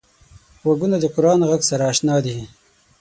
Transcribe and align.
غوږونه 0.61 0.97
د 0.99 1.05
قران 1.15 1.39
غږ 1.49 1.61
سره 1.69 1.83
اشنا 1.91 2.15
دي 2.25 2.37